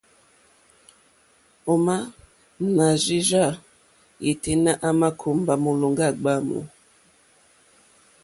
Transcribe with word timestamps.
Ò 1.71 1.73
má 1.85 1.97
nà 2.75 2.87
rzí 3.03 3.19
rzâ 3.29 3.45
yêténá 4.25 4.71
à 4.87 4.89
mà 4.99 5.07
kùmbá 5.19 5.53
mólòmbá 5.63 6.07
gbǎmù. 6.19 6.59